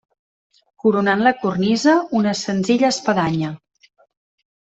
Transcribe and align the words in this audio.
Coronant 0.83 1.19
la 1.27 1.33
cornisa, 1.43 1.93
una 2.21 2.33
senzilla 2.41 2.91
espadanya. 2.97 3.51